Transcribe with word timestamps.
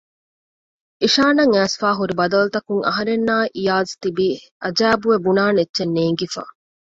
އިޝާން 1.01 1.37
އަށް 1.39 1.53
އައިސްފައިހުރި 1.55 2.13
ބަދަލުތަކުން 2.19 2.83
އަހަރެންނާއި 2.87 3.47
އިޔާޒް 3.57 3.93
ތިބީ 4.01 4.27
އަޖައިބުވެ 4.63 5.17
ބުނާނެ 5.25 5.57
އެއްޗެއް 5.61 5.93
ނޭންގިފަ 5.95 6.43